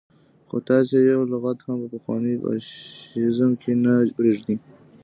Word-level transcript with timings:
خو 0.47 0.57
تاسو 0.69 0.95
يې 1.01 1.09
يو 1.15 1.21
لغت 1.31 1.57
هم 1.65 1.77
په 1.81 1.87
پخواني 1.93 2.33
فاشيزم 2.41 3.51
کې 3.61 3.71
نه 3.83 3.93
پرېږدئ. 4.15 4.57